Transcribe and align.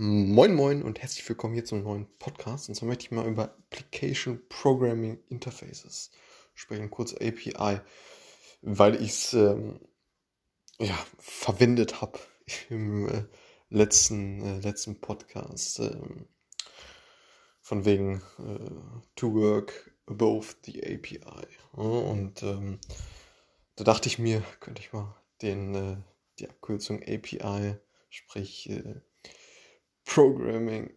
Moin 0.00 0.54
Moin 0.54 0.84
und 0.84 1.00
herzlich 1.00 1.28
willkommen 1.28 1.54
hier 1.54 1.64
zum 1.64 1.82
neuen 1.82 2.06
Podcast. 2.20 2.68
Und 2.68 2.76
zwar 2.76 2.86
möchte 2.86 3.06
ich 3.06 3.10
mal 3.10 3.26
über 3.26 3.56
Application 3.72 4.40
Programming 4.48 5.18
Interfaces 5.28 6.12
sprechen, 6.54 6.88
kurz 6.88 7.14
API, 7.14 7.80
weil 8.62 8.94
ich 9.02 9.10
es 9.10 9.34
ähm, 9.34 9.80
ja, 10.78 10.96
verwendet 11.18 12.00
habe 12.00 12.20
im 12.68 13.08
äh, 13.08 13.24
letzten, 13.70 14.40
äh, 14.40 14.60
letzten 14.60 15.00
Podcast. 15.00 15.80
Ähm, 15.80 16.28
von 17.60 17.84
wegen 17.84 18.22
äh, 18.38 19.10
to 19.16 19.34
work 19.34 19.92
above 20.06 20.54
the 20.62 20.80
API. 20.80 21.48
Und 21.72 22.40
ähm, 22.44 22.78
da 23.74 23.82
dachte 23.82 24.08
ich 24.08 24.20
mir, 24.20 24.44
könnte 24.60 24.80
ich 24.80 24.92
mal 24.92 25.16
den, 25.42 25.74
äh, 25.74 25.96
die 26.38 26.48
Abkürzung 26.48 27.02
API, 27.02 27.74
sprich 28.10 28.70
äh, 28.70 29.00
Programming 30.08 30.90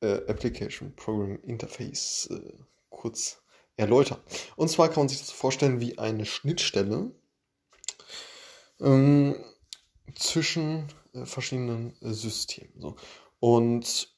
äh, 0.00 0.16
Application 0.26 0.94
Programming 0.96 1.40
Interface 1.44 2.28
äh, 2.30 2.52
kurz 2.90 3.40
erläutern. 3.76 4.18
Und 4.56 4.68
zwar 4.68 4.88
kann 4.88 5.02
man 5.02 5.08
sich 5.08 5.20
das 5.20 5.30
vorstellen 5.30 5.80
wie 5.80 5.96
eine 5.98 6.26
Schnittstelle 6.26 7.12
ähm, 8.80 9.36
zwischen 10.16 10.88
äh, 11.14 11.24
verschiedenen 11.24 11.94
äh, 12.02 12.12
Systemen. 12.12 12.80
So. 12.80 12.96
Und 13.38 14.12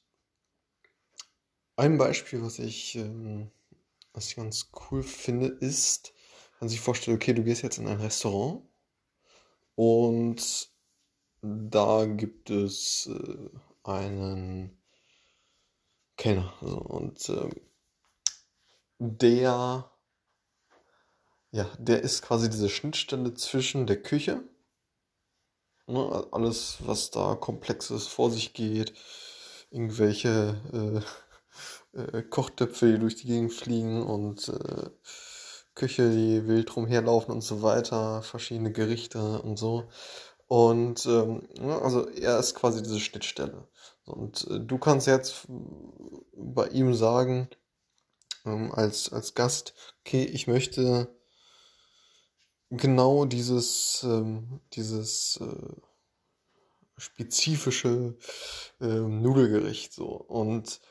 ein 1.75 1.99
Beispiel, 1.99 2.41
was 2.41 2.57
ich, 2.57 2.95
ähm, 2.95 3.51
was 4.13 4.27
ich 4.27 4.37
ganz 4.37 4.71
cool 4.89 5.03
finde, 5.03 5.47
ist, 5.47 6.13
man 6.59 6.67
sich 6.67 6.81
vorstellt, 6.81 7.15
okay, 7.15 7.33
du 7.33 7.43
gehst 7.43 7.61
jetzt 7.61 7.77
in 7.77 7.87
ein 7.87 8.01
Restaurant 8.01 8.63
und 9.75 10.71
da 11.43 12.05
gibt 12.05 12.49
es 12.49 13.07
äh, 13.07 13.49
einen 13.83 14.77
Kellner. 16.17 16.53
Und 16.61 17.29
ähm, 17.29 17.51
der, 18.99 19.91
ja, 21.51 21.69
der 21.79 22.01
ist 22.01 22.21
quasi 22.21 22.49
diese 22.49 22.69
Schnittstelle 22.69 23.33
zwischen 23.33 23.87
der 23.87 24.01
Küche, 24.01 24.43
ne, 25.87 26.27
alles, 26.31 26.77
was 26.79 27.11
da 27.11 27.35
komplexes 27.35 28.07
vor 28.07 28.31
sich 28.31 28.53
geht, 28.53 28.93
irgendwelche 29.71 31.03
äh, 31.93 31.97
äh, 31.97 32.23
Kochtöpfe, 32.23 32.93
die 32.93 32.99
durch 32.99 33.15
die 33.15 33.27
Gegend 33.27 33.53
fliegen 33.53 34.03
und 34.03 34.49
äh, 34.49 34.89
Küche, 35.73 36.11
die 36.11 36.47
wild 36.47 36.75
rumherlaufen 36.75 37.33
und 37.33 37.41
so 37.41 37.61
weiter, 37.61 38.21
verschiedene 38.21 38.71
Gerichte 38.71 39.41
und 39.41 39.57
so. 39.57 39.89
Und 40.51 41.05
ähm, 41.05 41.47
also 41.61 42.09
er 42.09 42.37
ist 42.37 42.55
quasi 42.55 42.83
diese 42.83 42.99
Schnittstelle. 42.99 43.69
Und 44.03 44.45
äh, 44.49 44.59
du 44.59 44.77
kannst 44.77 45.07
jetzt 45.07 45.47
bei 45.47 46.67
ihm 46.67 46.93
sagen, 46.93 47.47
ähm, 48.43 48.69
als, 48.73 49.13
als 49.13 49.33
Gast, 49.33 49.73
okay, 50.01 50.25
ich 50.25 50.47
möchte 50.47 51.07
genau 52.69 53.23
dieses, 53.23 54.03
ähm, 54.03 54.59
dieses 54.73 55.37
äh, 55.37 55.75
spezifische 56.97 58.17
äh, 58.81 58.85
Nudelgericht 58.85 59.93
so. 59.93 60.07
Und 60.07 60.81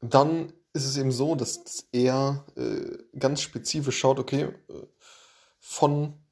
dann 0.00 0.52
ist 0.72 0.84
es 0.84 0.96
eben 0.96 1.12
so, 1.12 1.36
dass 1.36 1.86
er 1.92 2.44
äh, 2.56 2.98
ganz 3.16 3.40
spezifisch 3.40 4.00
schaut, 4.00 4.18
okay, 4.18 4.52
äh, 4.68 4.86
von 5.60 6.25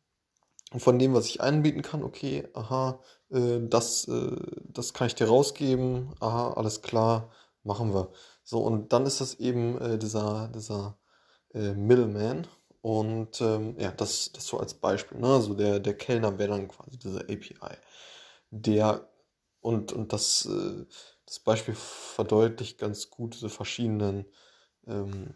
von 0.80 0.98
dem, 0.98 1.14
was 1.14 1.27
ich 1.27 1.41
anbieten 1.41 1.83
kann, 1.83 2.03
okay, 2.03 2.48
aha, 2.55 3.00
äh, 3.30 3.61
das, 3.62 4.08
äh, 4.08 4.36
das 4.64 4.94
kann 4.94 5.06
ich 5.06 5.14
dir 5.14 5.28
rausgeben, 5.28 6.14
aha, 6.20 6.55
alles 6.55 6.83
klar, 6.83 7.30
machen 7.62 7.94
wir. 7.94 8.11
So, 8.42 8.61
und 8.61 8.92
dann 8.92 9.07
ist 9.07 9.20
das 9.20 9.34
eben 9.34 9.79
äh, 9.80 9.98
dieser, 9.98 10.48
dieser 10.55 10.98
äh, 11.55 11.74
Middleman. 11.74 12.46
Und 12.83 13.40
ähm, 13.40 13.77
ja, 13.79 13.90
das, 13.92 14.33
das 14.33 14.46
so 14.46 14.58
als 14.58 14.74
Beispiel. 14.74 15.18
Ne? 15.18 15.29
Also 15.29 15.55
der, 15.55 15.80
der 15.80 15.96
Kellner 15.96 16.39
wäre 16.39 16.51
dann 16.51 16.68
quasi 16.68 16.98
diese 16.98 17.20
API. 17.20 17.55
Der, 18.51 19.08
und, 19.61 19.92
und 19.92 20.13
das, 20.13 20.46
äh, 20.46 20.84
das 21.27 21.40
Beispiel 21.40 21.74
verdeutlicht 21.74 22.79
ganz 22.79 23.08
gut 23.11 23.34
diese 23.34 23.48
verschiedenen 23.48 24.27
ähm, 24.86 25.34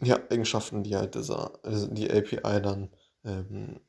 ja, 0.00 0.18
Eigenschaften, 0.30 0.82
die 0.82 0.96
halt 0.96 1.14
dieser, 1.14 1.52
die 1.64 2.10
API 2.10 2.60
dann 2.60 2.90
ähm, 3.24 3.80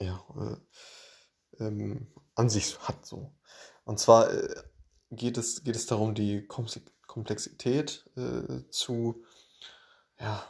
ja, 0.00 0.24
äh, 0.38 1.64
ähm, 1.64 2.08
an 2.34 2.48
sich 2.48 2.78
hat. 2.80 3.06
So. 3.06 3.32
Und 3.84 3.98
zwar 3.98 4.32
äh, 4.32 4.62
geht, 5.10 5.38
es, 5.38 5.64
geht 5.64 5.76
es 5.76 5.86
darum, 5.86 6.14
die 6.14 6.46
Komplexität 6.46 8.04
äh, 8.16 8.68
zu, 8.70 9.24
ja, 10.20 10.44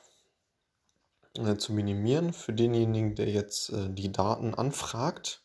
äh, 1.35 1.57
zu 1.57 1.73
minimieren 1.73 2.33
für 2.33 2.53
denjenigen, 2.53 3.15
der 3.15 3.29
jetzt 3.31 3.71
äh, 3.71 3.91
die 3.91 4.13
Daten 4.13 4.55
anfragt. 4.55 5.43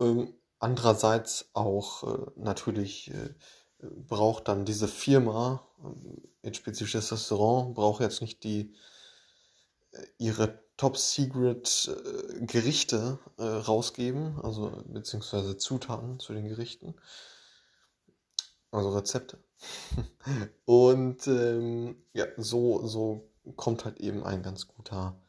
Ähm, 0.00 0.34
andererseits 0.58 1.50
auch 1.52 2.02
äh, 2.02 2.30
natürlich 2.36 3.12
braucht 3.80 4.48
dann 4.48 4.64
diese 4.64 4.88
Firma, 4.88 5.64
ein 6.42 6.54
spezifisches 6.54 7.12
Restaurant, 7.12 7.74
braucht 7.74 8.02
jetzt 8.02 8.20
nicht 8.20 8.42
die 8.42 8.74
ihre 10.18 10.62
Top-Secret-Gerichte 10.76 13.18
äh, 13.36 13.42
rausgeben, 13.42 14.38
also 14.42 14.70
beziehungsweise 14.86 15.56
Zutaten 15.56 16.20
zu 16.20 16.32
den 16.32 16.46
Gerichten, 16.48 16.94
also 18.70 18.90
Rezepte. 18.90 19.38
Und 20.64 21.26
ähm, 21.26 21.96
ja, 22.12 22.26
so, 22.36 22.86
so 22.86 23.28
kommt 23.56 23.84
halt 23.84 23.98
eben 23.98 24.22
ein 24.24 24.42
ganz 24.42 24.68
guter 24.68 25.20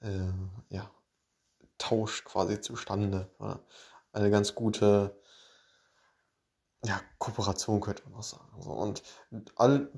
äh, 0.00 0.32
ja, 0.68 0.90
Tausch 1.78 2.24
quasi 2.24 2.60
zustande. 2.60 3.30
Oder? 3.38 3.60
Eine 4.12 4.30
ganz 4.30 4.56
gute 4.56 5.16
ja, 6.84 7.00
Kooperation 7.18 7.80
könnte 7.80 8.04
man 8.04 8.20
auch 8.20 8.22
sagen. 8.22 8.62
So, 8.62 8.70
und 8.70 9.02
all 9.56 9.90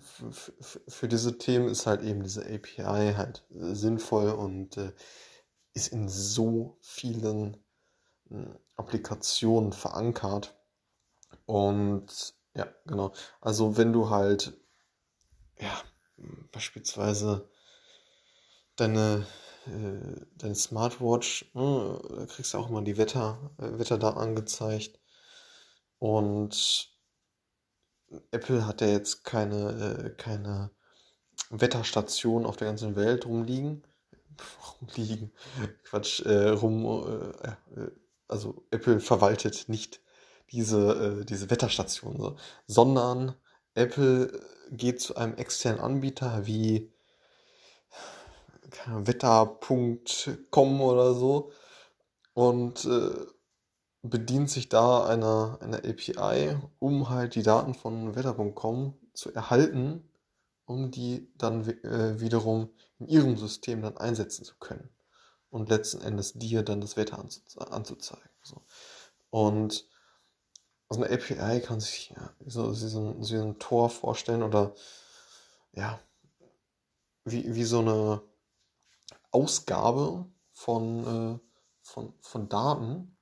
für 0.88 1.08
diese 1.08 1.36
Themen 1.38 1.68
ist 1.68 1.86
halt 1.86 2.02
eben 2.02 2.22
diese 2.22 2.42
API 2.42 3.14
halt 3.16 3.44
äh, 3.50 3.74
sinnvoll 3.74 4.30
und 4.30 4.76
äh, 4.76 4.92
ist 5.74 5.88
in 5.88 6.08
so 6.08 6.78
vielen 6.80 7.56
äh, 8.30 8.46
Applikationen 8.76 9.72
verankert. 9.72 10.56
Und 11.46 12.34
ja, 12.54 12.66
genau. 12.86 13.12
Also 13.40 13.76
wenn 13.76 13.92
du 13.92 14.08
halt, 14.10 14.58
ja, 15.58 15.82
beispielsweise 16.52 17.48
deine, 18.76 19.26
äh, 19.66 20.24
deine 20.36 20.54
Smartwatch, 20.54 21.50
ne, 21.54 22.00
da 22.16 22.26
kriegst 22.26 22.54
du 22.54 22.58
auch 22.58 22.70
immer 22.70 22.82
die 22.82 22.96
Wetter, 22.96 23.50
äh, 23.58 23.78
Wetterdaten 23.78 24.18
angezeigt 24.18 24.99
und 26.00 26.90
Apple 28.32 28.66
hat 28.66 28.80
ja 28.80 28.88
jetzt 28.88 29.22
keine, 29.22 30.08
äh, 30.08 30.10
keine 30.16 30.70
Wetterstation 31.50 32.46
auf 32.46 32.56
der 32.56 32.68
ganzen 32.68 32.96
Welt 32.96 33.26
rumliegen. 33.26 33.84
Rumliegen. 34.80 35.32
Quatsch, 35.84 36.20
äh, 36.22 36.48
rum. 36.48 37.34
Äh, 37.42 37.80
äh, 37.80 37.90
also 38.26 38.64
Apple 38.70 39.00
verwaltet 39.00 39.68
nicht 39.68 40.00
diese, 40.50 41.20
äh, 41.20 41.24
diese 41.24 41.50
Wetterstation, 41.50 42.16
so, 42.16 42.36
sondern 42.66 43.36
Apple 43.74 44.40
geht 44.70 45.00
zu 45.00 45.16
einem 45.16 45.34
externen 45.34 45.80
Anbieter 45.80 46.46
wie 46.46 46.92
wetter.com 48.86 50.80
oder 50.80 51.14
so 51.14 51.52
und 52.34 52.84
äh, 52.84 53.10
bedient 54.02 54.50
sich 54.50 54.68
da 54.68 55.04
einer, 55.06 55.58
einer 55.60 55.78
API, 55.78 56.56
um 56.78 57.10
halt 57.10 57.34
die 57.34 57.42
Daten 57.42 57.74
von 57.74 58.14
wetter.com 58.14 58.94
zu 59.12 59.32
erhalten, 59.32 60.08
um 60.64 60.90
die 60.90 61.30
dann 61.36 61.68
äh, 61.68 62.20
wiederum 62.20 62.70
in 62.98 63.08
ihrem 63.08 63.36
System 63.36 63.82
dann 63.82 63.96
einsetzen 63.96 64.44
zu 64.44 64.56
können. 64.58 64.88
Und 65.50 65.68
letzten 65.68 66.00
Endes 66.00 66.34
dir 66.34 66.62
dann 66.62 66.80
das 66.80 66.96
Wetter 66.96 67.18
anzu 67.18 67.40
anzuzeigen. 67.58 68.30
So. 68.42 68.62
Und 69.30 69.86
aus 70.88 70.96
einer 70.96 71.10
API 71.10 71.60
kann 71.60 71.80
sich 71.80 72.10
ja, 72.10 72.34
so, 72.46 72.72
so, 72.72 73.16
so 73.20 73.36
ein 73.36 73.58
Tor 73.58 73.90
vorstellen 73.90 74.42
oder 74.42 74.74
ja, 75.72 76.00
wie, 77.24 77.54
wie 77.54 77.64
so 77.64 77.80
eine 77.80 78.22
Ausgabe 79.30 80.26
von, 80.52 81.06
äh, 81.06 81.38
von, 81.82 82.14
von 82.20 82.48
Daten, 82.48 83.16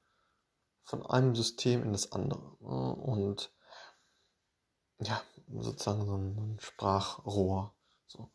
von 0.89 1.05
einem 1.05 1.37
System 1.37 1.83
in 1.83 1.93
das 1.93 2.13
andere. 2.13 2.41
Und 2.41 3.53
ja, 5.01 5.21
sozusagen 5.61 6.07
so 6.07 6.17
ein, 6.17 6.59
Sprachrohr. 6.61 7.75
So. 8.07 8.31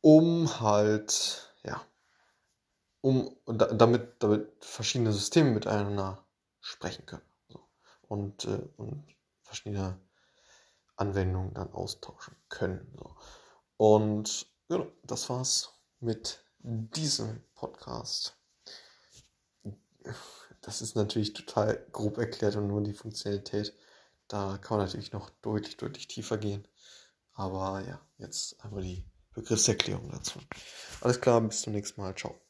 Um 0.00 0.58
halt, 0.58 1.52
ja, 1.64 1.82
um 3.02 3.36
damit, 3.44 4.22
damit 4.22 4.64
verschiedene 4.64 5.12
Systeme 5.12 5.50
miteinander 5.50 6.24
sprechen 6.60 7.04
können. 7.04 7.28
So. 7.48 7.60
und, 8.08 8.46
äh, 8.46 8.66
und 8.78 9.04
verschiedene 9.42 10.00
Anwendungen 10.96 11.52
dann 11.52 11.74
austauschen 11.74 12.36
können. 12.48 12.90
So. 12.98 13.16
Und 13.76 14.46
ja, 14.70 14.86
das 15.04 15.28
war's 15.28 15.74
mit 16.00 16.42
diesem 16.58 17.44
Podcast. 17.54 18.34
Das 20.66 20.82
ist 20.82 20.96
natürlich 20.96 21.32
total 21.32 21.86
grob 21.92 22.18
erklärt 22.18 22.56
und 22.56 22.66
nur 22.66 22.82
die 22.82 22.92
Funktionalität. 22.92 23.72
Da 24.26 24.58
kann 24.58 24.78
man 24.78 24.86
natürlich 24.86 25.12
noch 25.12 25.30
deutlich, 25.40 25.76
deutlich 25.76 26.08
tiefer 26.08 26.38
gehen. 26.38 26.66
Aber 27.34 27.84
ja, 27.86 28.00
jetzt 28.18 28.60
einmal 28.64 28.82
die 28.82 29.04
Begriffserklärung 29.32 30.10
dazu. 30.10 30.40
Alles 31.02 31.20
klar, 31.20 31.40
bis 31.40 31.62
zum 31.62 31.72
nächsten 31.72 32.00
Mal. 32.00 32.16
Ciao. 32.16 32.45